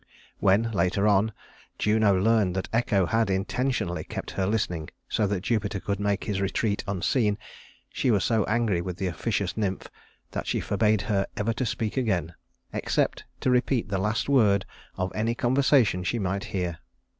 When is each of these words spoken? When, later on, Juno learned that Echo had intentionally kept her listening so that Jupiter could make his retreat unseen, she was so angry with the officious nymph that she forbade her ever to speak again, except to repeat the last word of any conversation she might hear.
When, 0.39 0.71
later 0.71 1.07
on, 1.07 1.31
Juno 1.77 2.15
learned 2.19 2.55
that 2.55 2.69
Echo 2.73 3.05
had 3.05 3.29
intentionally 3.29 4.03
kept 4.03 4.31
her 4.31 4.47
listening 4.47 4.89
so 5.07 5.27
that 5.27 5.43
Jupiter 5.43 5.79
could 5.79 5.99
make 5.99 6.23
his 6.23 6.41
retreat 6.41 6.83
unseen, 6.87 7.37
she 7.93 8.09
was 8.09 8.23
so 8.25 8.43
angry 8.45 8.81
with 8.81 8.97
the 8.97 9.05
officious 9.05 9.55
nymph 9.55 9.89
that 10.31 10.47
she 10.47 10.59
forbade 10.59 11.01
her 11.03 11.27
ever 11.37 11.53
to 11.53 11.67
speak 11.67 11.97
again, 11.97 12.33
except 12.73 13.25
to 13.41 13.51
repeat 13.51 13.89
the 13.89 13.99
last 13.99 14.27
word 14.27 14.65
of 14.97 15.11
any 15.13 15.35
conversation 15.35 16.03
she 16.03 16.17
might 16.17 16.45
hear. 16.45 16.79